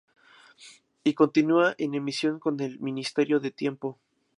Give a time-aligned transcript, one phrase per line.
[1.03, 3.99] Y continua en emisión con El Ministerio del Tiempo.